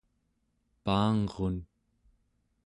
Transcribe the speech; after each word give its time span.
paangrun 0.83 1.57